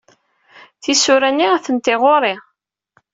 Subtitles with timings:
[0.81, 2.35] Tisura-inni atenti ɣur-i.